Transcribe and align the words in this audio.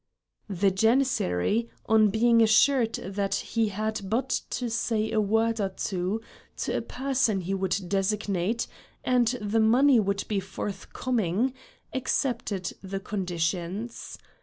The 0.49 0.71
Janissary, 0.71 1.69
on 1.85 2.09
being 2.09 2.41
assured 2.41 2.93
that 2.93 3.35
he 3.35 3.67
had 3.67 4.01
but 4.09 4.29
to 4.49 4.67
say 4.67 5.11
a 5.11 5.21
word 5.21 5.61
or 5.61 5.69
two 5.69 6.21
to 6.57 6.75
a 6.75 6.81
person 6.81 7.41
he 7.41 7.53
would 7.53 7.77
designate 7.87 8.65
and 9.03 9.27
the 9.39 9.59
money 9.59 9.99
would 9.99 10.27
be 10.27 10.39
forthcoming, 10.39 11.53
accepted 11.93 12.73
the 12.81 12.99
conditions. 12.99 14.17